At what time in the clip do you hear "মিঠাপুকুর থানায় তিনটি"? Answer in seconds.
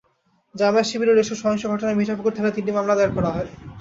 1.97-2.71